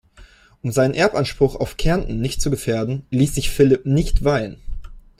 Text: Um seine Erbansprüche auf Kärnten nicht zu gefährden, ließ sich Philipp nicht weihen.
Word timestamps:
Um 0.63 0.71
seine 0.71 0.95
Erbansprüche 0.95 1.59
auf 1.59 1.77
Kärnten 1.77 2.21
nicht 2.21 2.41
zu 2.41 2.49
gefährden, 2.49 3.05
ließ 3.11 3.35
sich 3.35 3.51
Philipp 3.51 3.85
nicht 3.85 4.23
weihen. 4.23 4.57